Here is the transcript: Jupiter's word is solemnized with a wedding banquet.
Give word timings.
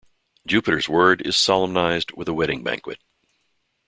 Jupiter's 0.47 0.89
word 0.89 1.21
is 1.27 1.37
solemnized 1.37 2.13
with 2.13 2.27
a 2.27 2.33
wedding 2.33 2.63
banquet. 2.63 2.97